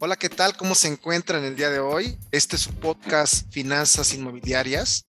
[0.00, 0.56] Hola, ¿qué tal?
[0.56, 2.16] ¿Cómo se encuentran el día de hoy?
[2.30, 5.08] Este es su podcast Finanzas Inmobiliarias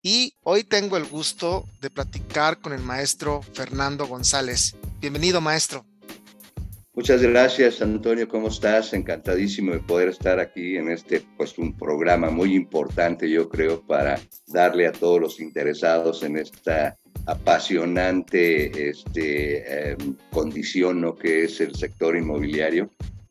[0.00, 4.76] y hoy tengo el gusto de platicar con el maestro Fernando González.
[5.00, 5.84] Bienvenido, maestro.
[6.94, 8.28] Muchas gracias, Antonio.
[8.28, 8.92] ¿Cómo estás?
[8.92, 14.20] Encantadísimo de poder estar aquí en este, pues, un programa muy importante, yo creo, para
[14.46, 16.96] darle a todos los interesados en esta
[17.26, 21.16] apasionante este, em, condición ¿no?
[21.16, 22.88] que es el sector inmobiliario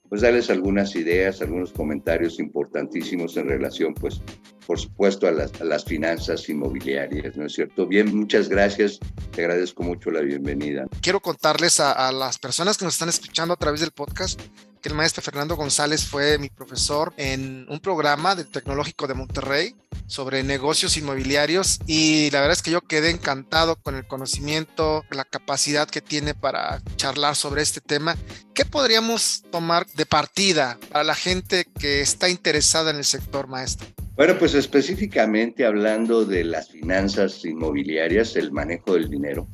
[0.10, 4.22] pues darles algunas ideas, algunos comentarios importantísimos en relación, pues,
[4.66, 7.88] por supuesto, a las, a las, finanzas inmobiliarias, ¿no es cierto?
[7.88, 9.00] Bien, muchas gracias,
[9.32, 10.86] te agradezco mucho la bienvenida.
[11.02, 14.42] Quiero contarles a, a las personas que nos están escuchando a través del podcast
[14.78, 19.76] que el maestro Fernando González fue mi profesor en un programa del Tecnológico de Monterrey
[20.08, 25.26] sobre negocios inmobiliarios y la verdad es que yo quedé encantado con el conocimiento, la
[25.26, 28.16] capacidad que tiene para charlar sobre este tema.
[28.54, 33.88] ¿Qué podríamos tomar de partida para la gente que está interesada en el sector maestro?
[34.16, 39.48] Bueno, pues específicamente hablando de las finanzas inmobiliarias, el manejo del dinero.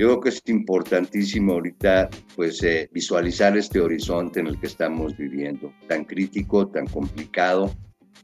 [0.00, 5.14] Yo creo que es importantísimo ahorita pues eh, visualizar este horizonte en el que estamos
[5.14, 7.70] viviendo, tan crítico, tan complicado,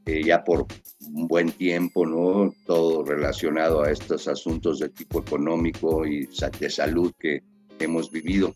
[0.07, 0.65] eh, ya por
[1.13, 2.51] un buen tiempo, ¿no?
[2.65, 6.27] Todo relacionado a estos asuntos de tipo económico y
[6.59, 7.43] de salud que
[7.77, 8.55] hemos vivido.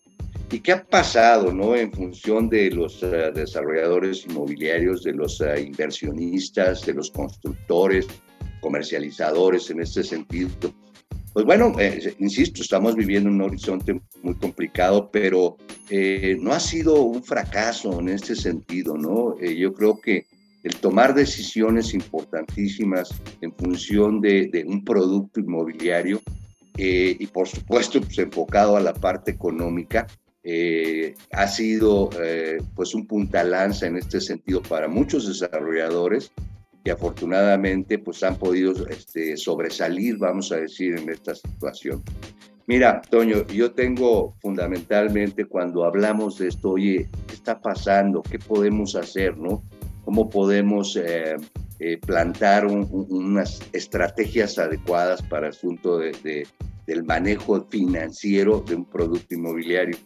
[0.49, 1.75] ¿Y qué ha pasado, no?
[1.75, 8.07] En función de los uh, desarrolladores inmobiliarios, de los uh, inversionistas, de los constructores,
[8.61, 10.49] comercializadores en este sentido.
[11.33, 15.55] Pues bueno, eh, insisto, estamos viviendo un horizonte muy complicado, pero
[15.89, 19.35] eh, no ha sido un fracaso en este sentido, ¿no?
[19.39, 20.25] Eh, yo creo que
[20.63, 26.21] el tomar decisiones importantísimas en función de, un producto inmobiliario
[26.77, 30.07] y por supuesto pues, enfocado a la parte económica,
[31.31, 32.09] ha sido
[32.75, 36.31] pues un puntalanza en este sentido para muchos desarrolladores
[36.83, 42.03] y afortunadamente pues han podido este, sobresalir, vamos a decir, en esta situación.
[42.67, 48.21] Mira, Toño, yo tengo fundamentalmente cuando hablamos de esto, oye, ¿qué está pasando?
[48.21, 49.37] ¿Qué podemos hacer?
[49.37, 49.63] ¿No?
[50.05, 51.37] cómo podemos eh,
[51.79, 56.47] eh, plantar unas estrategias adecuadas para el asunto de,
[56.85, 59.97] del manejo financiero de un producto inmobiliario.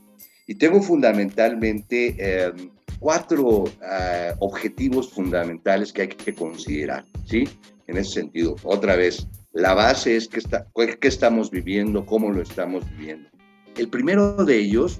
[0.47, 2.69] Y tengo fundamentalmente em,
[3.00, 7.47] cuatro ah, objetivos fundamentales que hay que considerar, ¿sí?
[7.88, 12.41] En ese sentido, otra vez, la base es qué, está, qué estamos viviendo, cómo lo
[12.41, 13.29] estamos viviendo.
[13.78, 15.00] El primero de ellos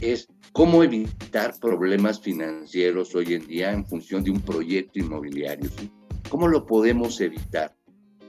[0.00, 5.70] es cómo evitar problemas financieros hoy en día en función de un proyecto inmobiliario.
[6.28, 7.74] ¿Cómo lo podemos evitar?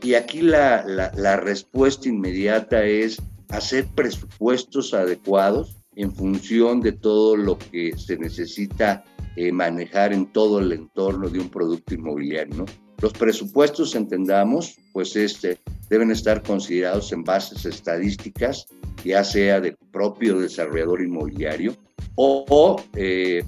[0.01, 7.57] Y aquí la, la, respuesta inmediata es hacer presupuestos adecuados en función de todo lo
[7.57, 9.03] que se necesita
[9.35, 12.55] eh, manejar en todo el entorno de un producto inmobiliario.
[12.55, 12.65] ¿no?
[13.01, 15.57] Los presupuestos, entendamos, pues este,
[15.89, 18.67] deben estar considerados en bases estadísticas,
[19.03, 21.75] ya sea del propio desarrollador inmobiliario,
[22.15, 23.43] o, eh,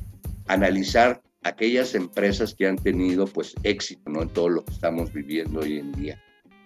[0.47, 4.22] analizar aquellas empresas que han tenido pues éxito ¿no?
[4.22, 6.22] en todo lo que estamos viviendo hoy en día.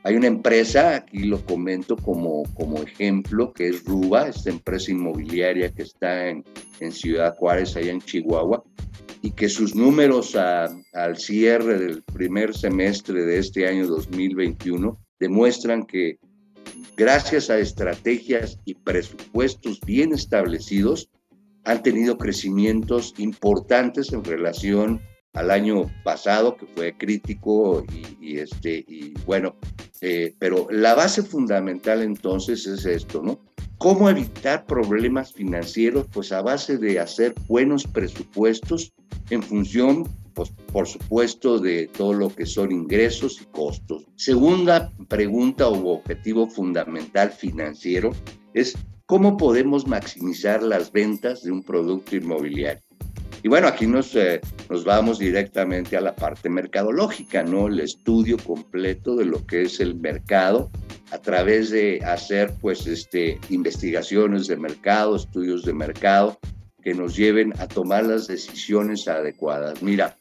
[0.06, 5.74] Hay una empresa, aquí lo comento como, como ejemplo, que es Ruba, esta empresa inmobiliaria
[5.74, 6.44] que está en,
[6.80, 8.64] en Ciudad Juárez, allá en Chihuahua,
[9.24, 16.20] y que sus números al cierre del primer semestre de este año 2021 demuestran que
[16.96, 21.10] gracias a estrategias y presupuestos bien establecidos,
[21.64, 25.02] han tenido crecimientos importantes en relación
[25.36, 27.84] al año pasado, que fue crítico
[28.22, 29.56] y, este, y bueno,
[30.08, 33.40] eh, pero la base fundamental entonces es esto, ¿no?
[33.80, 36.06] ¿Cómo evitar problemas financieros?
[36.14, 38.94] Pues a base de hacer buenos presupuestos
[39.32, 44.06] en función, pues, por supuesto, de todo lo que son ingresos y costos.
[44.16, 48.12] Segunda pregunta o objetivo fundamental financiero
[48.54, 52.85] es ¿Cómo podemos maximizar las ventas de un producto inmobiliario?
[53.46, 57.68] Y bueno, aquí nos, eh, nos vamos directamente a la parte mercadológica, ¿no?
[57.68, 60.72] El estudio completo de lo que es el mercado
[61.12, 66.40] a través de hacer, pues, este, investigaciones de mercado, estudios de mercado
[66.82, 69.80] que nos lleven a tomar las decisiones adecuadas.
[69.84, 70.18] Mira,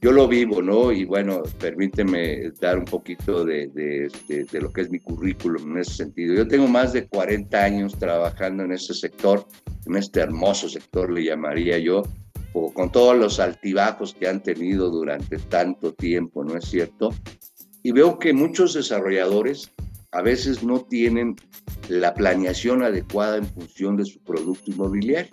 [0.00, 0.92] yo lo vivo, ¿no?
[0.92, 5.78] Y bueno, permíteme dar un poquito de, de, de, lo que es mi currículum en
[5.78, 6.32] ese sentido.
[6.32, 9.48] Yo tengo más de 40 años trabajando en este sector,
[9.84, 12.04] en este hermoso sector le llamaría yo,
[12.52, 17.14] o con todos los altibajos que han tenido durante tanto tiempo, ¿no es cierto?
[17.82, 19.70] Y veo que muchos desarrolladores
[20.12, 21.36] a veces no tienen
[21.88, 25.30] la planeación adecuada en función de su producto inmobiliario.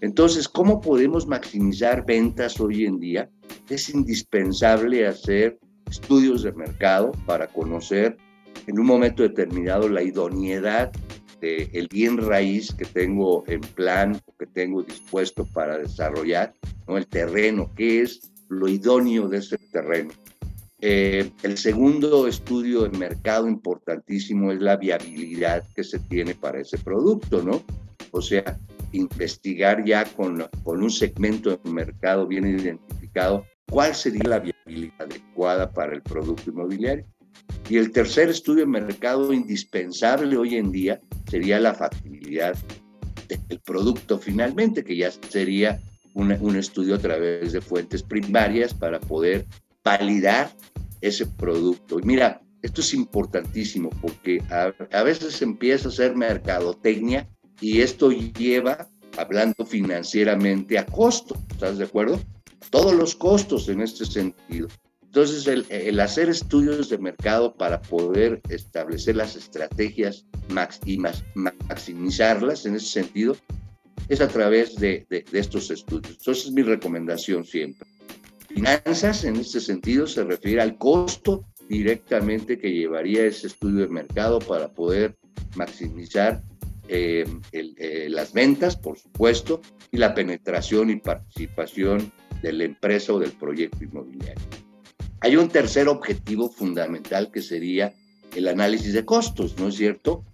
[0.00, 3.30] Entonces, ¿cómo podemos maximizar ventas hoy en día?
[3.68, 5.58] Es indispensable hacer
[5.90, 8.16] estudios de mercado para conocer
[8.66, 10.92] en un momento determinado la idoneidad
[11.40, 16.54] del bien raíz que tengo en plan o que tengo dispuesto para desarrollar,
[16.86, 16.96] ¿no?
[16.96, 20.10] el terreno, qué es lo idóneo de ese terreno.
[20.80, 26.76] Eh, el segundo estudio de mercado importantísimo es la viabilidad que se tiene para ese
[26.76, 27.62] producto, ¿no?
[28.10, 28.58] O sea,
[28.92, 35.70] investigar ya con, con un segmento de mercado bien identificado cuál sería la viabilidad adecuada
[35.70, 37.04] para el producto inmobiliario.
[37.68, 42.56] Y el tercer estudio de mercado indispensable hoy en día sería la factibilidad
[43.48, 45.80] del producto finalmente, que ya sería
[46.14, 49.44] un estudio a través de fuentes primarias para poder
[49.84, 50.50] validar
[51.00, 51.98] ese producto.
[52.00, 57.28] Y mira, esto es importantísimo porque a, a veces empieza a ser mercadotecnia
[57.60, 61.36] y esto lleva, hablando financieramente, a costo.
[61.50, 62.20] ¿Estás de acuerdo?
[62.70, 64.68] Todos los costos en este sentido.
[65.16, 72.74] Entonces, el, hacer estudios de mercado para poder establecer las estrategias max y maximizarlas en
[72.74, 73.34] ese sentido
[74.10, 76.18] es a través de, de, de estos estudios.
[76.18, 77.88] Entonces, es mi recomendación siempre.
[78.46, 84.38] Finanzas, en este sentido, se refiere al costo directamente que llevaría ese estudio de mercado
[84.40, 85.16] para poder
[85.54, 86.42] maximizar
[86.88, 92.12] eh, eh, las ventas, por supuesto, y la penetración y participación
[92.42, 94.65] de la empresa o del proyecto inmobiliario.
[95.20, 97.94] Hay un tercer objetivo fundamental que sería
[98.34, 100.24] el análisis de costos, ¿no es cierto?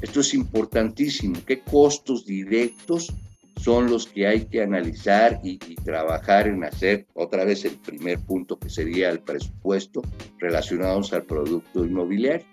[0.00, 1.36] Esto es importantísimo.
[1.46, 3.12] ¿Qué costos directos
[3.56, 8.18] son los que hay que analizar y, y, trabajar en hacer otra vez el primer
[8.20, 10.00] punto que sería el presupuesto
[10.38, 12.46] relacionados al producto inmobiliario?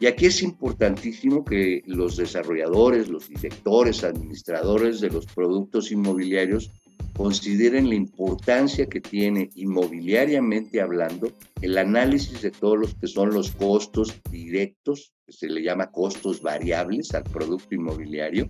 [0.00, 6.70] Y aquí es importantísimo que los desarrolladores, los directores, administradores de los productos inmobiliarios
[7.18, 13.50] consideren la importancia que tiene inmobiliariamente hablando el análisis de todos los que son los
[13.50, 18.48] costos directos, que se le llama costos variables al producto inmobiliario,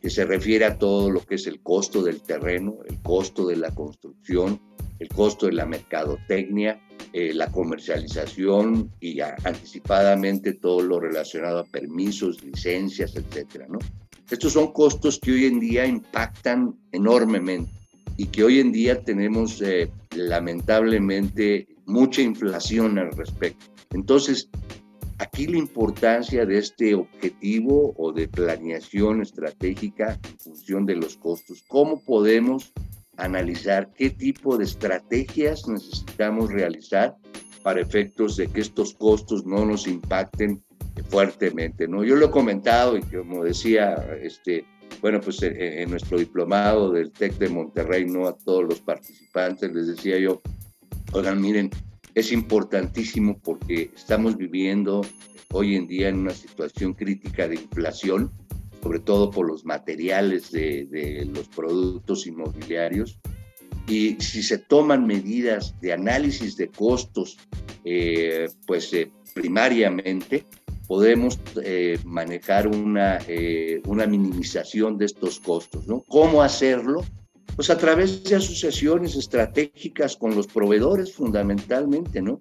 [0.00, 3.56] que se refiere a todo lo que es el costo del terreno, el costo de
[3.56, 4.58] la construcción,
[4.98, 6.80] el costo de la mercadotecnia,
[7.12, 13.80] eh, la comercialización y anticipadamente todo lo relacionado a permisos, licencias, etcétera, ¿no?
[14.30, 17.81] Estos son costos que hoy en día impactan enormemente
[18.16, 23.66] y que hoy en día tenemos eh, lamentablemente mucha inflación al respecto.
[23.90, 24.48] Entonces,
[25.18, 31.62] aquí la importancia de este objetivo o de planeación estratégica en función de los costos.
[31.68, 32.72] ¿Cómo podemos
[33.16, 37.16] analizar qué tipo de estrategias necesitamos realizar
[37.62, 40.62] para efectos de que estos costos no nos impacten
[41.08, 42.04] fuertemente, ¿no?
[42.04, 44.64] Yo lo he comentado y como decía, este,
[45.00, 48.26] bueno, pues en, en nuestro diplomado del TEC de Monterrey, ¿no?
[48.26, 50.42] A todos los participantes les decía yo,
[51.12, 51.70] oigan, miren,
[52.14, 55.02] es importantísimo porque estamos viviendo
[55.52, 58.30] hoy en día en una situación crítica de inflación
[58.82, 63.18] sobre todo por los materiales de, los productos inmobiliarios.
[63.86, 67.38] Y si se toman medidas de análisis de costos,
[67.84, 70.44] eh, pues eh, primariamente
[70.86, 73.18] podemos eh, manejar una,
[73.86, 75.86] una minimización de estos costos.
[75.86, 76.02] ¿no?
[76.08, 77.02] ¿Cómo hacerlo?
[77.56, 82.40] Pues a través de asociaciones estratégicas con los proveedores fundamentalmente, ¿no?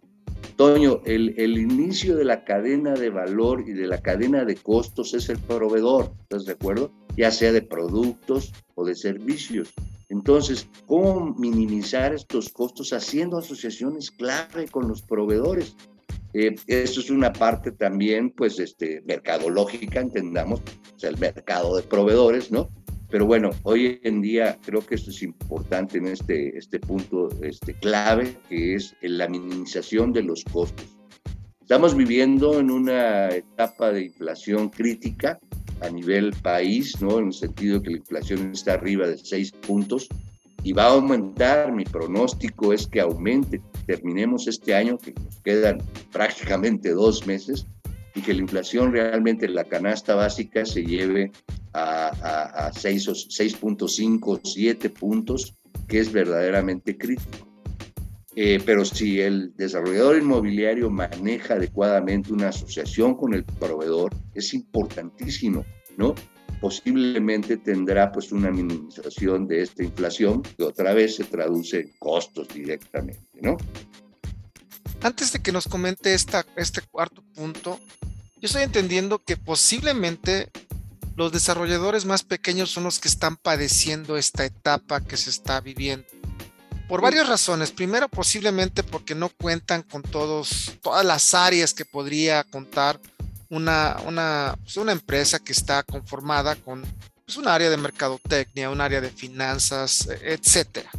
[0.56, 5.14] Toño, el, el, inicio de la cadena de valor y de la cadena de costos
[5.14, 6.92] es el proveedor, ¿estás de acuerdo?
[7.18, 9.74] Ya sea de productos o de servicios.
[10.10, 15.76] Entonces, ¿cómo minimizar estos costos haciendo asociaciones clave con los proveedores?
[16.34, 20.62] Eh, esto es una parte también, pues, este, mercadológica, entendamos,
[20.96, 22.70] o sea, el mercado de proveedores, ¿no?
[23.10, 27.74] Pero bueno, hoy en día creo que esto es importante en este, este punto este,
[27.74, 30.86] clave, que es la minimización de los costos.
[31.60, 35.40] Estamos viviendo en una etapa de inflación crítica
[35.82, 37.20] a nivel país, ¿no?
[37.20, 40.08] En el sentido que la inflación está arriba de 6 puntos
[40.64, 41.72] y va a aumentar.
[41.72, 43.62] Mi pronóstico es que aumente.
[43.86, 45.80] Terminemos este año, que nos quedan
[46.12, 47.68] prácticamente dos meses,
[48.16, 51.32] y que la inflación realmente en la canasta básica se lleve
[51.74, 55.56] a, a, 6.5, 7 puntos,
[55.88, 57.48] que es verdaderamente crítico.
[58.36, 65.66] Eh, pero si el desarrollador inmobiliario maneja adecuadamente una asociación con el proveedor, es importantísimo,
[65.98, 66.16] ¿no?
[66.60, 72.48] Posiblemente tendrá pues una minimización de esta inflación que otra vez se traduce en costos
[72.50, 73.58] directamente, ¿no?
[75.02, 77.80] Antes de que nos comente esta, este cuarto punto,
[78.42, 80.52] yo estoy entendiendo que posiblemente
[81.16, 86.06] los desarrolladores más pequeños son los que están padeciendo esta etapa que se está viviendo.
[86.88, 87.72] Por varias razones.
[87.72, 93.00] Primero, posiblemente porque no cuentan con todos, todas las áreas que podría contar
[93.52, 96.82] una, una, pues, una empresa que está conformada con
[97.26, 100.90] pues, un área de mercadotecnia, un área de finanzas, etcétera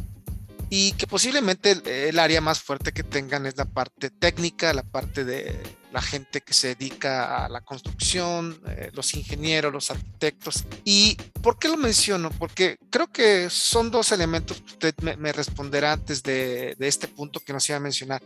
[0.75, 5.23] y que posiblemente el, área más fuerte que tengan es la parte técnica, la parte
[5.23, 10.63] de la gente que se dedica a la construcción, eh, los ingenieros, los arquitectos.
[10.83, 12.31] ¿Y por qué lo menciono?
[12.31, 17.39] Porque creo que son dos elementos que usted me, responderá antes de, de este punto
[17.39, 18.23] que nos iba a mencionar.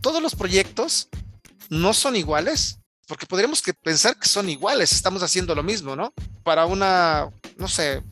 [0.00, 1.08] Todos los proyectos
[1.68, 6.12] no son iguales, porque podríamos que pensar que son iguales, estamos haciendo lo mismo, ¿no?
[6.42, 8.02] Para una, no sé,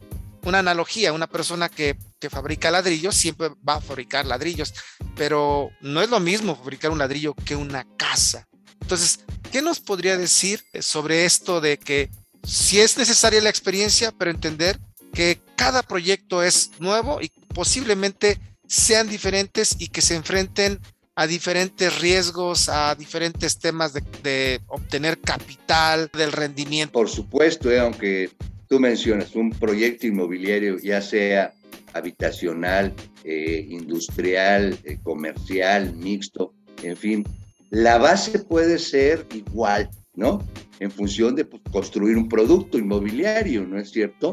[0.42, 1.96] una analogía, una persona que,
[2.30, 4.74] fabrica ladrillos siempre va a fabricar ladrillos,
[5.16, 8.46] pero no es lo mismo fabricar un ladrillo que una casa.
[8.82, 9.20] Entonces,
[9.50, 12.10] ¿qué nos podría decir sobre esto de que
[12.42, 14.78] si es necesaria la experiencia, pero entender
[15.14, 20.80] que cada proyecto es nuevo y posiblemente sean diferentes y que se enfrenten
[21.20, 26.94] a diferentes riesgos, a diferentes temas de, obtener capital, del rendimiento.
[26.94, 28.30] Por supuesto, eh, aunque
[28.70, 31.52] tú mencionas un proyecto inmobiliario, ya sea
[31.92, 37.24] habitacional, eh, industrial, eh, comercial, mixto, en fin,
[37.68, 40.42] la base puede ser igual, ¿no?
[40.78, 44.32] En función de pues, construir un producto inmobiliario, ¿no es cierto?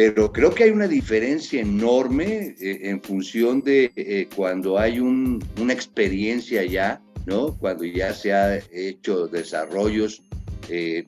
[0.00, 6.64] Pero creo que hay una diferencia enorme eh, en función de cuando hay una experiencia
[6.64, 7.54] ya, ¿no?
[7.58, 10.22] Cuando ya se ha hecho desarrollos
[10.70, 11.04] eh,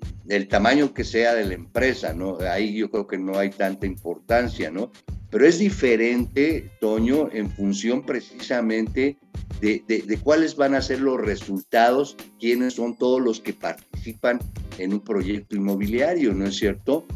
[0.47, 2.37] tamaño que sea de la empresa, ¿no?
[2.41, 4.93] Ahí yo creo que no hay tanta importancia, ¿no?
[5.31, 9.17] Pero es diferente, Toño, en función precisamente
[9.63, 14.39] de, de, cuáles van a ser los resultados, quiénes son todos los que participan
[14.77, 17.07] en un proyecto inmobiliario, ¿no es cierto?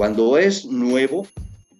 [0.00, 1.28] Cuando es nuevo,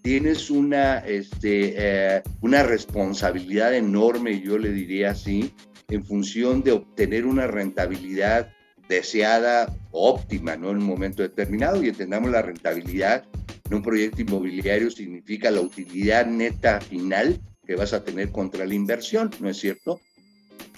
[0.03, 5.55] tienes una, este, eh, una responsabilidad enorme, yo le diría así,
[5.89, 8.53] en función de obtener una rentabilidad
[8.91, 10.71] deseada, óptima, ¿no?
[10.71, 13.25] En un momento determinado y entendamos la rentabilidad
[13.65, 18.75] en un proyecto inmobiliario significa la utilidad neta final que vas a tener contra la
[18.75, 19.99] inversión, ¿no es cierto?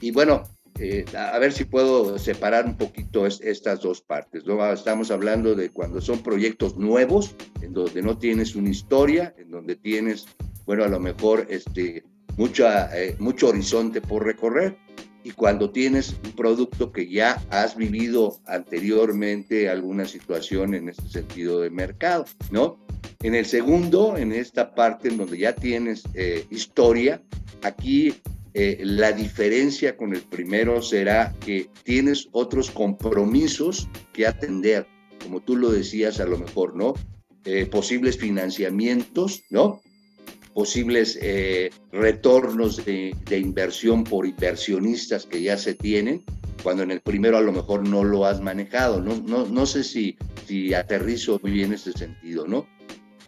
[0.01, 0.45] Y bueno,
[0.79, 4.45] eh, a ver si puedo separar un poquito estas dos partes.
[4.47, 4.65] ¿no?
[4.73, 9.77] Estamos hablando de cuando son proyectos nuevos, en donde no tienes una historia, en donde
[9.77, 10.27] tienes,
[10.67, 12.05] bueno, a lo mejor este,
[12.37, 14.77] mucha, eh, mucho horizonte por recorrer
[15.25, 21.61] y cuando tienes un producto que ya has vivido anteriormente alguna situación en este sentido
[21.61, 22.79] de mercado, ¿no?
[23.23, 27.23] En el segundo, en esta parte en donde ya tienes eh, historia,
[27.63, 28.15] aquí
[28.55, 34.87] eh, la diferencia con el primero será que tienes otros compromisos que atender,
[35.23, 36.95] como tú lo decías a lo mejor, ¿no?
[37.45, 39.81] Eh, posibles financiamientos, ¿no?
[40.53, 46.23] posibles eh, retornos de, inversión por inversionistas que ya se tienen,
[46.63, 49.01] cuando en el primero a lo mejor no lo has manejado.
[49.01, 50.17] No, no, no sé si,
[50.47, 52.67] si aterrizo muy bien ese sentido, ¿no?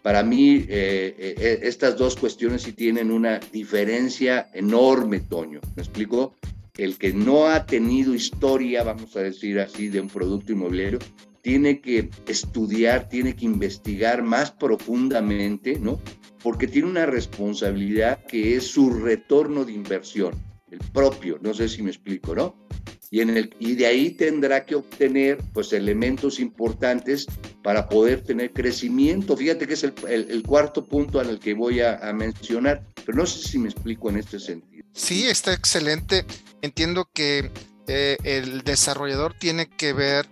[0.05, 5.59] Para mí, eh, eh, estas dos cuestiones sí tienen una diferencia enorme, Toño.
[5.75, 6.35] ¿Me explico?
[6.77, 10.99] El que no ha tenido historia, vamos a decir así, de un producto inmobiliario,
[11.41, 15.99] tiene que estudiar, tiene que investigar más profundamente, ¿no?
[16.43, 20.35] porque tiene una responsabilidad que es su retorno de inversión,
[20.75, 22.55] el propio, no sé si me explico, ¿no?
[23.11, 27.27] Y, en el, y de ahí tendrá que obtener pues elementos importantes
[27.63, 29.37] para poder tener crecimiento.
[29.37, 33.57] Fíjate que es el, cuarto punto al que voy a, mencionar, pero no sé si
[33.57, 34.85] me explico en este sentido.
[34.93, 36.25] Sí, está excelente.
[36.61, 37.51] Entiendo que
[37.87, 40.27] eh, el desarrollador tiene que ver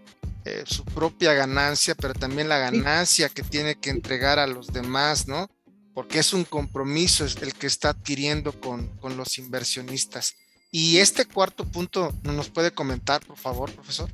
[0.45, 5.27] eh, su propia ganancia, pero también la ganancia que tiene que entregar a los demás,
[5.27, 5.49] ¿no?
[5.93, 10.35] Porque es un compromiso el que está adquiriendo con, con los inversionistas.
[10.71, 14.09] Y este cuarto punto, ¿nos puede comentar, por favor, profesor?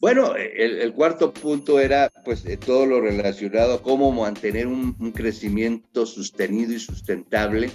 [0.00, 6.06] Bueno, el, cuarto punto era pues eh, todo lo relacionado a cómo mantener un, crecimiento
[6.06, 7.70] sostenido y sustentable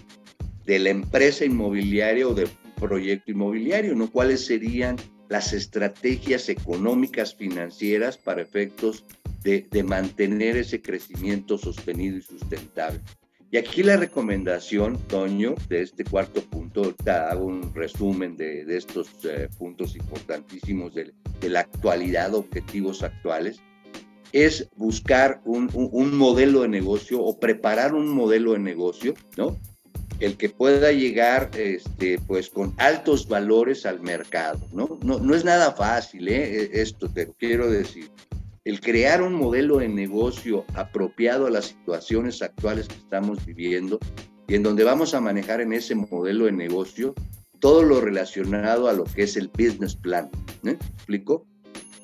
[0.63, 2.49] de la empresa inmobiliaria o del
[2.79, 4.09] proyecto inmobiliario, ¿no?
[4.09, 4.95] ¿Cuáles serían
[5.27, 9.03] las estrategias económicas financieras para efectos
[9.41, 13.01] de, de mantener ese crecimiento sostenido y sustentable?
[13.53, 18.77] Y aquí la recomendación, Toño, de este cuarto punto, te hago un resumen de, de
[18.77, 23.61] estos eh, puntos importantísimos de, de, la actualidad, objetivos actuales,
[24.31, 29.55] es buscar un, un, modelo de negocio o preparar un modelo de negocio, ¿no?
[30.19, 34.97] El que pueda llegar, este, pues, con altos valores al mercado, ¿no?
[35.03, 36.71] No, no es nada fácil, ¿eh?
[36.73, 38.09] E, esto te quiero decir.
[38.65, 43.99] El crear un modelo de negocio apropiado a las situaciones actuales que estamos viviendo
[44.47, 47.13] y en donde vamos a manejar en ese modelo de negocio
[47.59, 50.29] todo lo relacionado a lo que es el business plan.
[50.61, 51.45] ¿Me explico?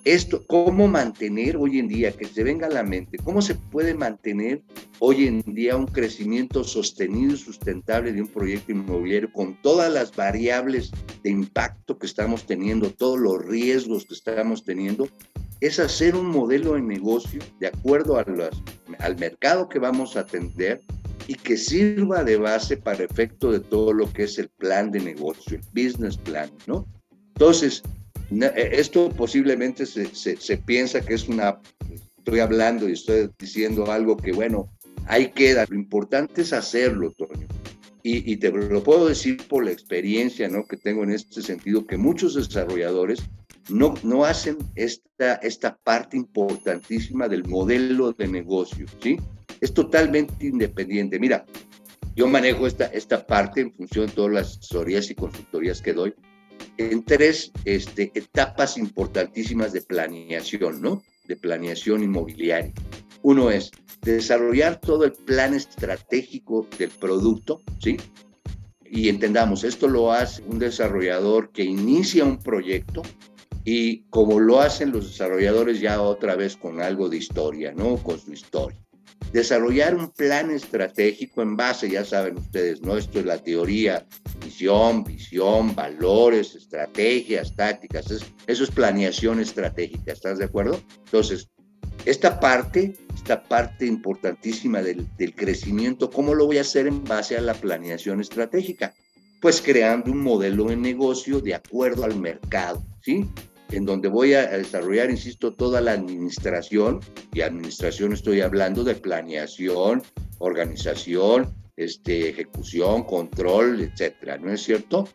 [0.06, 3.94] Esto, cómo mantener hoy en día, que se venga a la mente, cómo se puede
[3.94, 4.62] mantener
[5.00, 10.16] hoy en día un crecimiento sostenido y sustentable de un proyecto inmobiliario con todas las
[10.16, 10.92] variables
[11.22, 15.10] de impacto que estamos teniendo, todos los riesgos que estamos teniendo,
[15.60, 18.26] es hacer un modelo de negocio de acuerdo a
[19.00, 20.82] al mercado que vamos a atender
[21.28, 25.00] y que sirva de base para efecto de todo lo que es el plan de
[25.00, 26.88] negocio, el business plan, ¿no?
[27.36, 27.84] Entonces,
[28.56, 31.60] esto posiblemente se, se, piensa que es una,
[32.18, 34.70] estoy hablando y estoy diciendo algo que, bueno,
[35.08, 35.66] ahí queda.
[35.68, 37.48] Lo importante es hacerlo, Toño.
[38.02, 40.66] Y, y, te lo puedo decir por la experiencia ¿no?
[40.66, 43.20] que tengo en este sentido, que muchos desarrolladores
[43.70, 49.18] no, no hacen esta, esta parte importantísima del modelo de negocio, ¿sí?
[49.62, 51.20] Es totalmente independiente.
[51.20, 51.46] Mira,
[52.16, 56.14] yo manejo esta, esta parte en función de todas las asesorías y consultorías que doy
[56.78, 61.04] en tres este, etapas importantísimas de planeación, ¿no?
[61.28, 62.74] De planeación inmobiliaria.
[63.22, 67.98] Uno es desarrollar todo el plan estratégico del producto, ¿sí?
[68.86, 73.04] Y entendamos, esto lo hace un desarrollador que inicia un proyecto
[73.66, 77.98] y como lo hacen los desarrolladores ya otra vez con algo de historia, ¿no?
[77.98, 78.80] Con su historia
[79.32, 82.98] desarrollar un plan estratégico en base, ya saben ustedes, ¿no?
[82.98, 84.06] Esto es la teoría,
[84.44, 88.10] misión, visión, valores, estrategias, tácticas,
[88.48, 90.82] eso es planeación estratégica, ¿estás de acuerdo?
[91.06, 91.50] Entonces,
[92.06, 97.38] esta parte, esta parte importantísima del, del crecimiento, ¿cómo lo voy a hacer en base
[97.38, 98.94] a la planeación estratégica?
[99.42, 103.26] Pues creando un modelo de negocio de acuerdo al mercado, ¿sí?
[103.72, 107.00] En donde voy a desarrollar, insisto, toda la administración,
[107.34, 110.02] y administración estoy hablando de planeación,
[110.40, 115.08] organización, este, ejecución, control, etcétera, ¿no es cierto?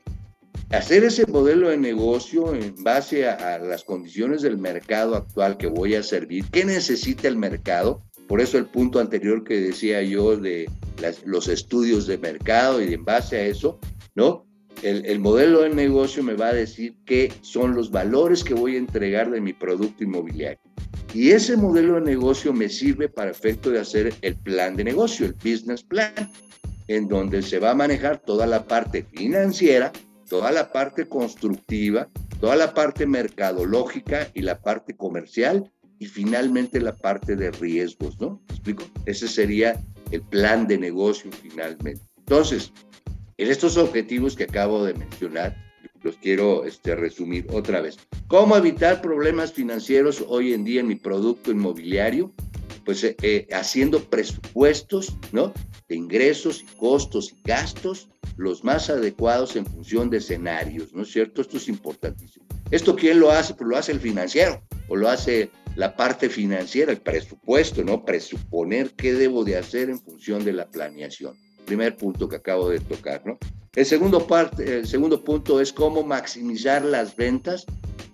[0.71, 5.95] Hacer ese modelo de negocio en base a, las condiciones del mercado actual que voy
[5.95, 10.71] a servir, qué necesita el mercado, por eso el punto anterior que decía yo de
[11.27, 13.79] los estudios de mercado y en base a eso,
[14.15, 14.47] ¿no?
[14.85, 18.79] El, modelo de negocio me va a decir qué son los valores que voy a
[18.79, 20.61] entregar de mi producto inmobiliario.
[21.15, 25.27] Y ese modelo de negocio me sirve para efecto de hacer el plan de negocio,
[25.27, 26.13] el business plan,
[26.89, 29.91] en donde se va a manejar toda la parte financiera,
[30.29, 32.09] toda la parte constructiva,
[32.41, 38.43] toda la parte mercadológica y la parte comercial y finalmente la parte de riesgos, ¿no?
[38.49, 38.85] ¿Me explico?
[39.07, 42.03] Ese sería el plan de negocio finalmente.
[42.19, 42.73] Entonces,
[43.37, 45.57] en estos objetivos que acabo de mencionar,
[46.03, 47.97] los quiero este, resumir otra vez.
[48.29, 52.33] ¿Cómo evitar problemas financieros hoy en día en mi producto inmobiliario?
[52.85, 55.53] Pues eh, eh, haciendo presupuestos, ¿no?
[55.89, 61.11] De ingresos y costos y gastos los más adecuados en función de escenarios, ¿no es
[61.11, 61.41] cierto?
[61.41, 62.45] Esto es importantísimo.
[62.71, 63.55] ¿Esto quién lo hace?
[63.55, 68.05] Pues lo hace el financiero o lo hace la parte financiera, el presupuesto, ¿no?
[68.05, 72.81] Presuponer qué debo de hacer en función de la planeación primer punto que acabo de
[72.81, 73.39] tocar, ¿no?
[73.75, 77.67] El segundo, parte, el segundo punto es cómo maximizar las ventas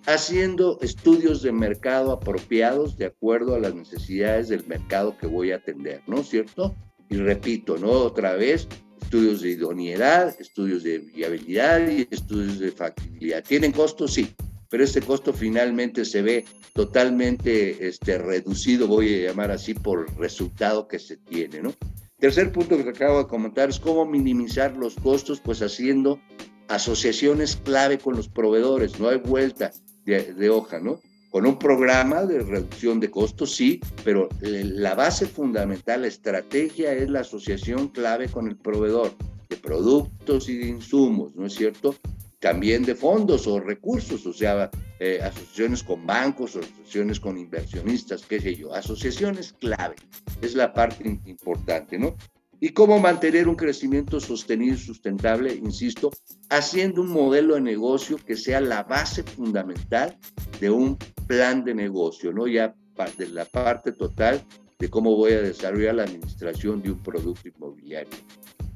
[0.07, 5.57] haciendo estudios de mercado apropiados de acuerdo a las necesidades del mercado que voy a
[5.57, 6.75] atender, ¿no cierto?
[7.09, 7.91] Y repito, ¿no?
[7.91, 8.67] Otra vez,
[9.01, 13.43] estudios de idoneidad, estudios de viabilidad y estudios de factibilidad.
[13.43, 14.07] ¿Tienen costo?
[14.07, 14.33] Sí,
[14.69, 20.15] pero este costo finalmente se ve totalmente este, reducido, voy a llamar así, por el
[20.15, 21.73] resultado que se tiene, ¿no?
[22.21, 26.19] Tercer punto que acabo de comentar es cómo minimizar los costos, pues haciendo
[26.67, 29.71] asociaciones clave con los proveedores, no hay vuelta
[30.05, 30.99] de, hoja, ¿no?
[31.31, 37.09] Con un programa de reducción de costos, sí, pero la base fundamental, la estrategia es
[37.09, 39.15] la asociación clave con el proveedor
[39.49, 41.95] de productos y de insumos, ¿no es cierto?
[42.41, 48.41] También de fondos o recursos, o sea, eh, asociaciones con bancos, asociaciones con inversionistas, qué
[48.41, 49.95] sé yo, asociaciones clave,
[50.41, 52.15] es la parte importante, ¿no?
[52.59, 56.11] Y cómo mantener un crecimiento sostenido y sustentable, insisto,
[56.49, 60.17] haciendo un modelo de negocio que sea la base fundamental
[60.59, 62.47] de un plan de negocio, ¿no?
[62.47, 62.75] Ya
[63.17, 64.43] de la parte total
[64.77, 68.11] de cómo voy a desarrollar la administración de un producto inmobiliario.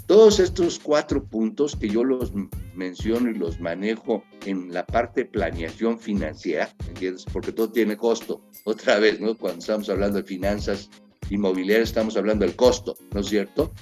[0.08, 2.32] Todos estos cuatro puntos que yo los
[2.76, 7.26] menciono y los manejo en la parte de planeación financiera, ¿entiendes?
[7.32, 8.42] Porque todo tiene costo.
[8.66, 9.36] Otra vez, ¿no?
[9.36, 10.90] Cuando estamos hablando de finanzas
[11.30, 13.74] inmobiliarias, estamos hablando del costo, ¿no es cierto?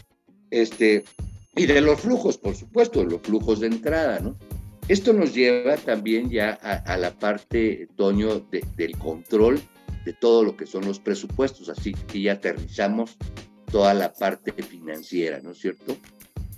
[0.50, 1.04] Este,
[1.56, 4.38] y de los flujos, por supuesto, los flujos de entrada, ¿no?
[4.88, 8.40] Esto nos lleva también ya a, la parte, Toño,
[8.76, 9.62] del control
[10.06, 13.18] de todo lo que son los presupuestos, así que ya aterrizamos
[13.72, 15.96] toda la parte financiera, ¿no es cierto?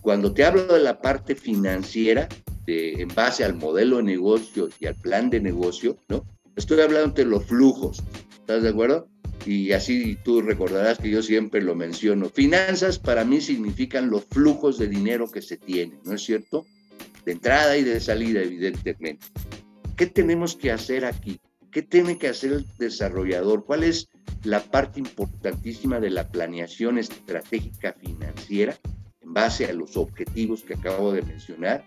[0.05, 2.29] Cuando te hablo de la parte financiera,
[2.67, 6.23] de, en base al modelo de negocio y al plan de negocio, ¿no?
[6.55, 8.03] Estoy hablando de los flujos,
[8.39, 9.07] ¿estás de acuerdo?
[9.47, 12.29] Y así tú recordarás que yo siempre lo menciono.
[12.29, 16.67] Finanzas para mí significan los flujos de dinero que se tienen, ¿no es cierto?
[17.25, 19.25] De entrada y de salida, evidentemente.
[19.97, 21.39] ¿Qué tenemos que hacer aquí?
[21.71, 23.65] ¿Qué tiene que hacer el desarrollador?
[23.65, 24.07] ¿Cuál es
[24.43, 28.77] la parte importantísima de la planeación estratégica financiera
[29.35, 31.83] base a los objetivos que acabo de mencionar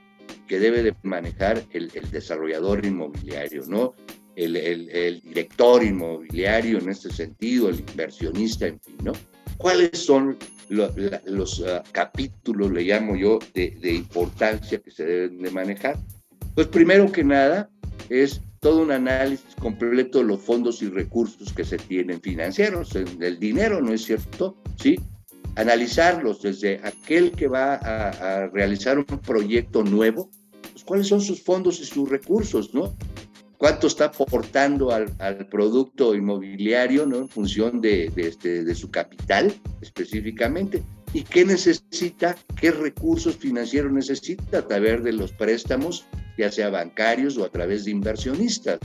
[0.47, 3.95] que debe de manejar el, desarrollador inmobiliario, ¿no?
[4.37, 9.13] El, el, director inmobiliario en este sentido, el inversionista, en fin, ¿no?
[9.57, 10.37] ¿Cuáles son
[10.69, 15.97] los ah, capítulos, le llamo yo, de, importancia que se deben de manejar?
[16.55, 17.71] Pues primero que nada
[18.11, 23.39] es todo un análisis completo de los fondos y recursos que se tienen financieros, del
[23.39, 24.57] dinero, ¿no es cierto?
[24.77, 24.99] Sí,
[25.59, 30.31] analizarlos desde aquel que va a, realizar un proyecto nuevo,
[30.73, 32.94] pues cuáles son sus fondos y sus recursos, ¿no?
[33.59, 35.09] cuánto está aportando al,
[35.51, 37.18] producto inmobiliario ¿no?
[37.18, 44.59] en función de, este, de, su capital específicamente y qué necesita, qué recursos financieros necesita
[44.59, 48.79] a través de los préstamos, ya sea bancarios o a través de inversionistas.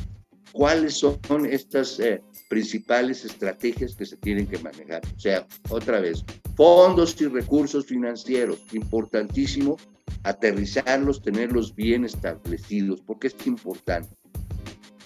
[0.51, 5.01] ¿Cuáles son estas eh, principales estrategias que se tienen que manejar?
[5.17, 6.23] O sea, otra vez,
[6.55, 9.77] fondos y recursos financieros, importantísimo
[10.21, 14.15] aterrizarlos, tenerlos bien establecidos, porque es importante.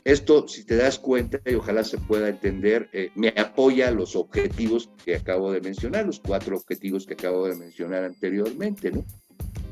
[0.03, 4.89] Esto, si te das cuenta, y ojalá se pueda entender, eh, me apoya los objetivos
[5.05, 9.05] que acabo de mencionar, los cuatro objetivos que acabo de mencionar anteriormente, ¿no?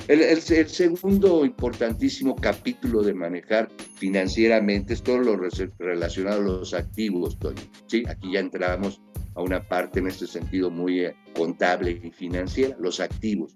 [0.07, 5.35] El, segundo importantísimo capítulo de manejar financieramente es todo lo
[5.79, 7.61] relacionado a los activos, Toño.
[7.87, 9.01] Sí, aquí ya entramos
[9.33, 13.55] a una parte en este sentido muy eh, contable y financiera, los activos.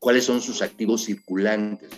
[0.00, 1.90] ¿Cuáles son sus activos circulantes?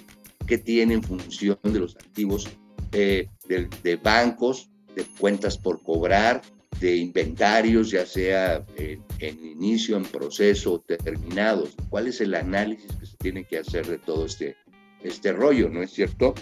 [0.47, 2.49] ¿Qué tienen función de los activos
[2.93, 6.43] eh, de, bancos, de cuentas por cobrar,
[6.81, 11.75] de inventarios, ya sea en, inicio, en proceso, terminados.
[11.89, 14.57] ¿Cuál es el análisis que se tiene que hacer de todo este,
[15.03, 16.35] este rollo, no es cierto?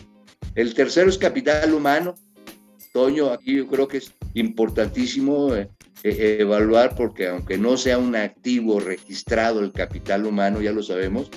[0.55, 2.15] El tercero es capital humano.
[2.93, 5.69] Toño, aquí yo creo que es importantísimo eh,
[6.05, 11.31] eh, evaluar porque aunque no sea un activo registrado el capital humano, ya lo sabemos,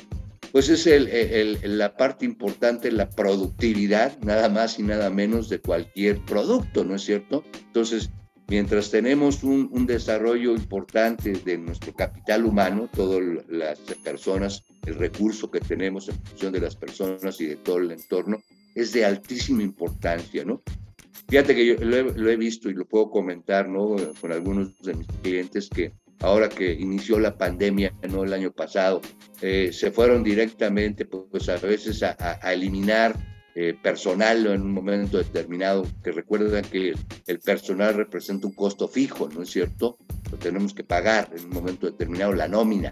[0.51, 6.23] pues es el, la parte importante, la productividad, nada más y nada menos de cualquier
[6.25, 7.43] producto, ¿no es cierto?
[7.65, 8.10] Entonces,
[8.47, 15.51] mientras tenemos un, un desarrollo importante de nuestro capital humano, todas las personas, el recurso
[15.51, 18.38] que tenemos en función de las personas y de todo el entorno,
[18.75, 20.62] es de altísima importancia, ¿no?
[21.29, 23.95] Fíjate que yo lo he, lo he visto y lo puedo comentar, ¿no?
[24.21, 29.01] Con algunos de mis clientes que ahora que inició la pandemia, no el año pasado,
[29.41, 33.15] eh, se fueron directamente, pues a veces a, eliminar
[33.60, 36.93] eh, personal en un momento determinado, que recuerdan que
[37.26, 39.98] el, personal representa un costo fijo, ¿no es cierto?
[40.32, 42.91] Lo tenemos que pagar en un momento determinado, la nómina.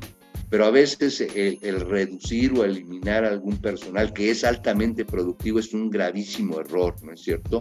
[0.49, 5.71] Pero a veces el, el reducir o eliminar algún personal que es altamente productivo es
[5.71, 7.59] un gravísimo error, ¿no es cierto?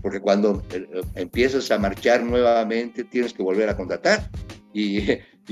[0.00, 4.30] Porque cuando eh, empiezas a marchar nuevamente tienes que volver a contratar
[4.72, 5.00] y,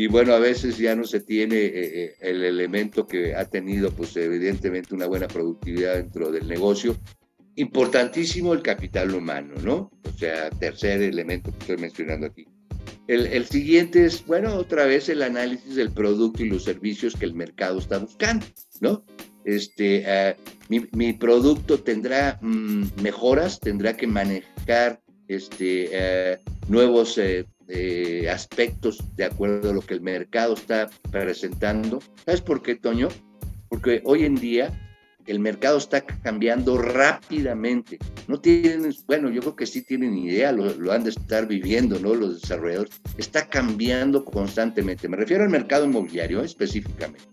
[0.09, 1.71] bueno, a veces ya no se tiene eh,
[2.05, 6.97] eh, el elemento que ha tenido, pues evidentemente una buena productividad dentro del negocio.
[7.55, 9.91] Importantísimo el capital humano, ¿no?
[10.05, 12.47] O sea, tercer elemento que estoy mencionando aquí.
[13.09, 17.25] El, el, siguiente es, bueno, otra vez el análisis del producto y los servicios que
[17.25, 18.45] el mercado está buscando,
[18.81, 19.03] ¿no?
[19.47, 20.37] Este, ah,
[20.69, 28.99] mi, mi, producto tendrá mm, mejoras, tendrá que manejar este, uh, nuevos uh, eh, aspectos
[29.17, 32.01] de acuerdo a lo que el mercado está presentando.
[32.25, 33.09] ¿Sabes por qué, Toño?
[33.69, 34.73] Porque hoy en día
[35.27, 37.99] el mercado está cambiando rápidamente.
[38.29, 42.15] No tienen, bueno, yo creo que sí tienen idea, lo, han de estar viviendo, ¿no?
[42.15, 43.01] Los desarrolladores.
[43.19, 45.09] Está cambiando constantemente.
[45.09, 47.25] Me refiero al mercado inmobiliario específicamente.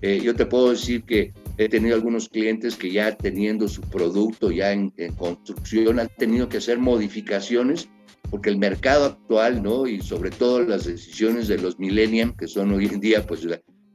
[0.00, 4.52] Eh, yo te puedo decir que he tenido algunos clientes que ya teniendo su producto
[4.52, 7.88] ya en, en construcción han tenido que hacer modificaciones
[8.30, 9.86] porque el mercado actual, ¿no?
[9.86, 13.46] Y sobre todo las decisiones de los millennials, que son hoy en día, pues,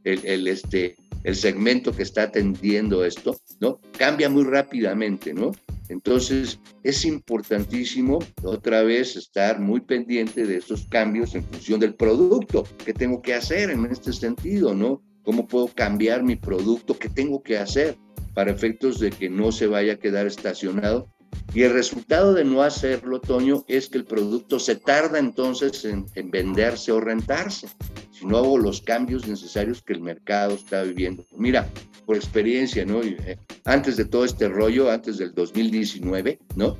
[0.04, 3.80] el, este, el segmento que está atendiendo esto, ¿no?
[3.98, 5.52] Cambia muy rápidamente, ¿no?
[5.90, 12.64] Entonces, es importantísimo otra vez estar muy pendiente de esos cambios en función del producto.
[12.84, 15.02] ¿Qué tengo que hacer en este sentido, no?
[15.24, 16.98] ¿Cómo puedo cambiar mi producto?
[16.98, 17.98] ¿Qué tengo que hacer
[18.34, 21.08] para efectos de que no se vaya a quedar estacionado
[21.54, 26.06] Y el resultado de no hacerlo, Toño, es que el producto se tarda entonces en,
[26.32, 27.68] venderse o rentarse,
[28.12, 31.26] si no hago los cambios necesarios que el mercado está viviendo.
[31.38, 31.70] Mira,
[32.06, 33.02] por experiencia, ¿no?
[33.04, 36.78] Eh, antes de todo este rollo, antes del 2019, ¿no?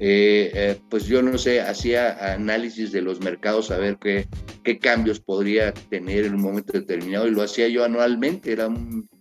[0.00, 4.26] Eh, eh, pues yo no sé, hacía análisis de los mercados a ver qué,
[4.64, 8.68] qué cambios podría tener en un momento determinado y lo hacía yo anualmente, era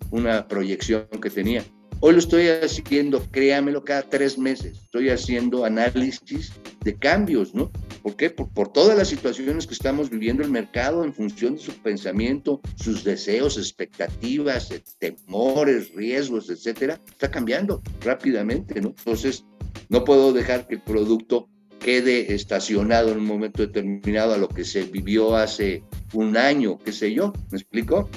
[0.10, 1.64] una proyección que tenía.
[2.00, 4.80] Hoy lo estoy haciendo, créamelo, cada tres meses.
[4.84, 6.52] Estoy haciendo análisis
[6.84, 7.72] de cambios, ¿no?
[8.02, 8.30] ¿Por qué?
[8.30, 12.60] Por, por, todas las situaciones que estamos viviendo el mercado en función de su pensamiento,
[12.76, 18.90] sus deseos, expectativas, eh, temores, riesgos, etcétera, está cambiando rápidamente, ¿no?
[18.90, 19.46] Entonces,
[19.90, 21.48] no puedo dejar que el producto
[21.80, 26.92] quede estacionado en un momento determinado a lo que se vivió hace un año, qué
[26.92, 28.10] sé yo, ¿me explico?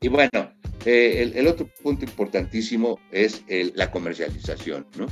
[0.00, 0.53] Y bueno,
[0.84, 3.42] eh, el, otro punto importantísimo es
[3.74, 5.06] la comercialización, ¿no?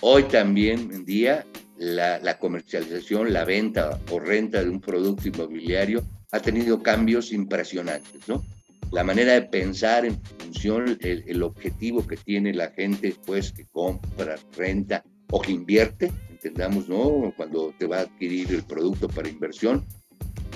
[0.00, 1.46] Hoy también en día
[1.78, 8.28] la, la, comercialización, la venta o renta de un producto inmobiliario ha tenido cambios impresionantes,
[8.28, 8.44] ¿no?
[8.92, 13.64] La manera de pensar en función, el, el objetivo que tiene la gente, pues, que
[13.66, 17.32] compra, renta o que invierte, entendamos, ¿no?
[17.36, 19.84] Cuando te va a adquirir el producto para inversión,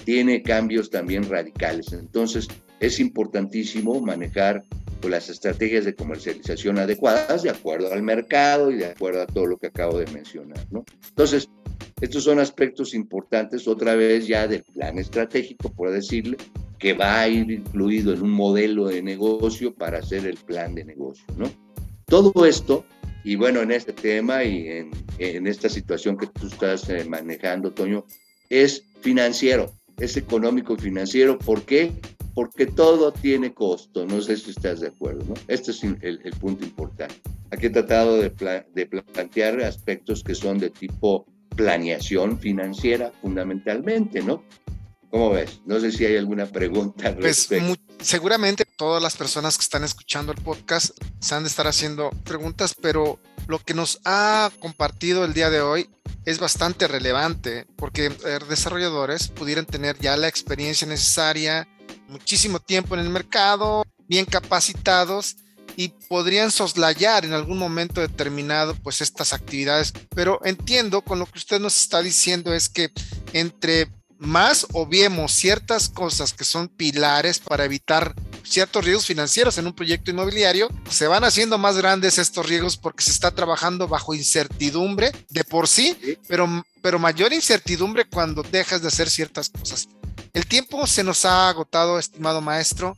[0.05, 1.93] tiene cambios también radicales.
[1.93, 2.49] Entonces,
[2.81, 4.65] es importantísimo manejar
[5.01, 9.47] pues, las estrategias de comercialización adecuadas de acuerdo al mercado y de acuerdo a todo
[9.47, 10.67] lo que acabo de mencionar.
[10.71, 10.85] ¿no?
[11.11, 11.49] Entonces,
[12.01, 16.39] estos son aspectos importantes otra vez ya del plan estratégico, por decirle,
[16.79, 20.85] que va a ir incluido en un modelo de negocio para hacer el plan de
[20.85, 21.25] negocio.
[21.37, 21.51] ¿no?
[22.07, 22.87] Todo esto,
[23.23, 27.73] y bueno, en este tema y en, en esta situación que tú estás eh, manejando,
[27.73, 28.07] Toño,
[28.49, 31.39] es financiero, es económico y financiero.
[31.39, 31.93] ¿Por qué?
[32.35, 34.07] Porque todo tiene costo.
[34.07, 35.35] No sé si estás de acuerdo, ¿no?
[35.49, 37.17] Este es el, punto importante.
[37.51, 38.31] Aquí he tratado de,
[38.75, 44.43] de, plantear aspectos que son de tipo planeación financiera, fundamentalmente, ¿no?
[45.11, 45.61] ¿Cómo ves?
[45.67, 47.17] No sé si hay alguna pregunta.
[47.17, 47.49] Pues
[48.01, 52.77] seguramente todas las personas que están escuchando el podcast se han de estar haciendo preguntas,
[52.81, 55.91] pero lo que nos ha compartido el día de hoy
[56.25, 61.67] es bastante relevante porque eh, desarrolladores pudieran tener ya la experiencia necesaria,
[62.11, 65.37] muchísimo tiempo en el mercado, bien capacitados
[65.77, 69.93] y podrían soslayar en algún momento determinado pues estas actividades.
[70.15, 72.91] Pero entiendo con lo que usted nos está diciendo es que
[73.33, 79.73] entre más obviemos ciertas cosas que son pilares para evitar ciertos riesgos financieros en un
[79.73, 85.13] proyecto inmobiliario, se van haciendo más grandes estos riesgos porque se está trabajando bajo incertidumbre
[85.31, 85.97] de por sí,
[86.29, 89.89] pero, pero mayor incertidumbre cuando dejas de hacer ciertas cosas.
[90.33, 92.97] El tiempo se nos ha agotado, estimado maestro.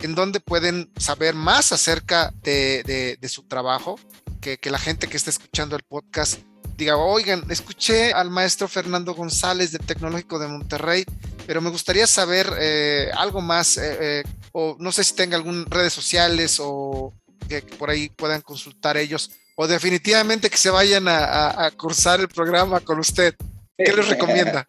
[0.00, 3.98] ¿En dónde pueden saber más acerca de, su trabajo?
[4.40, 6.40] Que, la gente que está escuchando el podcast
[6.78, 11.04] diga, oigan, escuché al maestro Fernando González del Tecnológico de Monterrey,
[11.46, 15.66] pero me gustaría saber eh, algo más, eh, eh, o no sé si tenga algunas
[15.66, 17.12] redes sociales o
[17.50, 22.28] que por ahí puedan consultar ellos, o definitivamente que se vayan a, a cursar el
[22.28, 23.34] programa con usted.
[23.76, 24.66] ¿Qué les recomienda?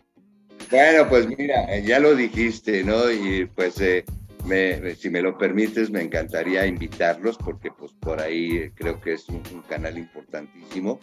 [0.71, 3.11] Bueno, pues mira, eh, ya lo dijiste, ¿no?
[3.11, 4.05] Y pues eh,
[4.97, 9.27] si me lo permites, me encantaría invitarlos porque pues por ahí eh, creo que es
[9.27, 11.01] un, canal importantísimo.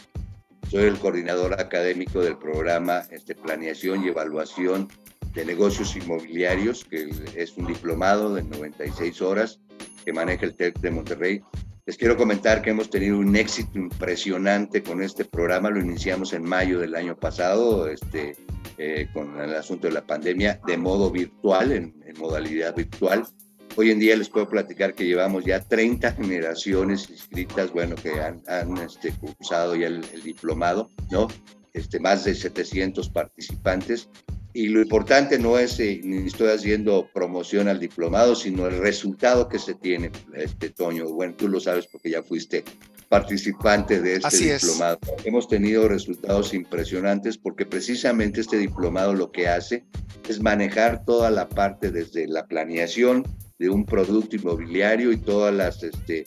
[0.70, 4.88] Soy el coordinador académico del programa este, Planeación y Evaluación
[5.34, 9.60] de Negocios Inmobiliarios, que es un diplomado de 96 horas
[10.02, 11.42] que maneja el TEC de Monterrey.
[11.88, 15.70] Les quiero comentar que hemos tenido un éxito impresionante con este programa.
[15.70, 17.88] Lo iniciamos en mayo del año pasado.
[17.88, 18.36] Este,
[18.76, 23.26] eh, con el asunto de la pandemia de modo virtual, en, modalidad virtual.
[23.74, 28.76] Hoy en día les puedo platicar que llevamos ya 30 generaciones inscritas, bueno, que han,
[28.76, 31.28] este, cursado ya el, diplomado, ¿no?
[31.72, 34.10] Este, más de 700 participantes.
[34.58, 39.48] Y lo importante no es, eh, ni estoy haciendo promoción al diplomado, sino el resultado
[39.48, 41.08] que se tiene, este Toño.
[41.10, 42.64] Bueno, tú lo sabes porque ya fuiste
[43.08, 44.98] participante de este diplomado.
[45.22, 49.84] Hemos tenido resultados impresionantes porque precisamente este diplomado lo que hace
[50.28, 53.22] es manejar toda la parte desde la planeación
[53.60, 56.26] de un producto inmobiliario y todas las este,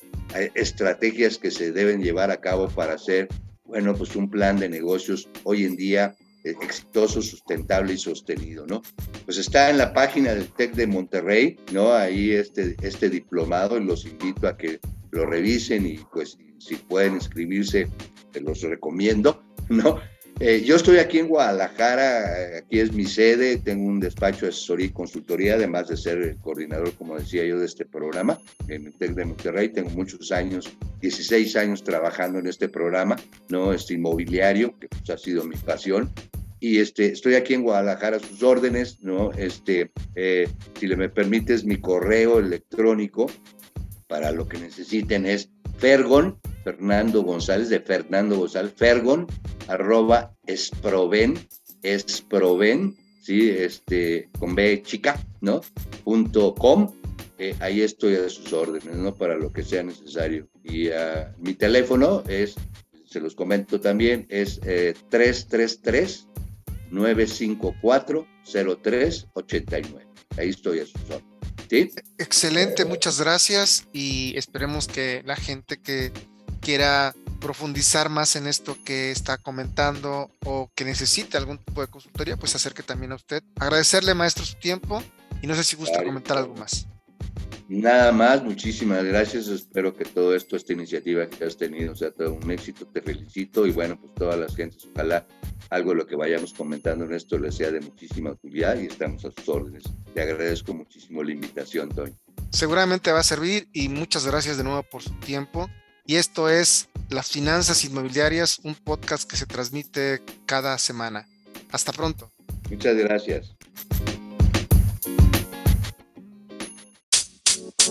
[0.56, 3.28] estrategias que se deben llevar a cabo para hacer,
[3.66, 8.82] bueno, pues un plan de negocios hoy en día eh, exitoso, sustentable y sostenido, ¿no?
[9.26, 11.94] Pues está en la página del TEC de Monterrey, ¿no?
[11.94, 14.80] Ahí este, este diplomado y los invito a que
[15.12, 17.88] lo revisen y pues si pueden inscribirse,
[18.40, 20.00] los recomiendo, ¿no?
[20.44, 24.88] Eh, yo estoy aquí en Guadalajara, aquí es mi sede, tengo un despacho de asesoría
[24.88, 28.94] y consultoría, además de ser el coordinador, como decía yo, de este programa en el
[28.96, 29.70] TEC de Monterrey.
[29.70, 30.68] Tengo muchos años,
[31.00, 33.18] 16 años trabajando en este programa,
[33.50, 33.72] ¿no?
[33.72, 36.10] Este inmobiliario, que pues, ha sido mi pasión.
[36.60, 39.32] Y este, estoy aquí en Guadalajara a sus órdenes, ¿no?
[39.34, 40.50] Este, eh,
[40.80, 43.28] si le me permites, mi correo electrónico
[44.08, 49.28] para lo que necesiten es Fergon, Fernando González, de Fernando González, Fergon,
[49.68, 51.40] arroba esproven,
[51.82, 55.62] esproven, sí, este, con B chica, ¿no?
[56.04, 56.92] Punto com.
[57.38, 59.16] Eh, ahí estoy a sus órdenes, ¿no?
[59.16, 60.48] Para lo que sea necesario.
[60.64, 62.56] Y uh, mi teléfono es,
[63.06, 66.28] se los comento también, es eh, 333
[66.92, 70.08] 954 0389.
[70.38, 71.31] Ahí estoy a sus órdenes.
[71.72, 71.90] ¿Sí?
[72.18, 76.12] Excelente, muchas gracias y esperemos que la gente que
[76.60, 82.36] quiera profundizar más en esto que está comentando o que necesite algún tipo de consultoría,
[82.36, 83.42] pues acerque también a usted.
[83.58, 85.02] Agradecerle, maestro, su tiempo
[85.42, 86.88] y no sé si gusta comentar algo más.
[87.74, 89.48] Nada más, muchísimas gracias.
[89.48, 92.86] Espero que todo esto, esta iniciativa que has tenido, sea todo un éxito.
[92.86, 95.26] Te felicito y bueno, pues todas las gentes, ojalá
[95.70, 99.24] algo de lo que vayamos comentando en esto les sea de muchísima utilidad y estamos
[99.24, 99.84] a sus órdenes.
[100.14, 102.14] Te agradezco muchísimo la invitación, Toño.
[102.50, 105.70] Seguramente va a servir y muchas gracias de nuevo por su tiempo.
[106.06, 111.26] Y esto es Las Finanzas Inmobiliarias, un podcast que se transmite cada semana.
[111.72, 112.34] Hasta pronto.
[112.70, 113.56] Muchas gracias.